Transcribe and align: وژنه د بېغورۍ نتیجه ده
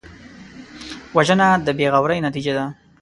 وژنه 1.15 1.47
د 1.65 1.67
بېغورۍ 1.77 2.19
نتیجه 2.27 2.51
ده 2.57 2.65